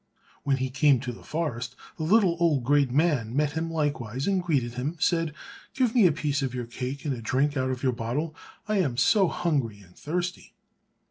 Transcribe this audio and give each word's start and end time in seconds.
When 0.41 0.57
he 0.57 0.71
came 0.71 0.99
to 1.01 1.11
the 1.11 1.21
forest 1.21 1.75
the 1.97 2.03
little 2.05 2.35
old 2.39 2.63
grey 2.63 2.87
man 2.87 3.35
met 3.35 3.51
him 3.51 3.69
likewise, 3.69 4.25
and 4.25 4.41
greeting 4.41 4.71
him, 4.71 4.97
said, 4.99 5.31
"Give 5.75 5.93
me 5.93 6.07
a 6.07 6.11
piece 6.11 6.41
of 6.41 6.55
your 6.55 6.65
cake 6.65 7.05
and 7.05 7.13
a 7.13 7.21
drink 7.21 7.55
out 7.55 7.69
of 7.69 7.83
your 7.83 7.93
bottle; 7.93 8.33
I 8.67 8.77
am 8.77 8.97
so 8.97 9.27
hungry 9.27 9.79
and 9.81 9.95
thirsty." 9.95 10.55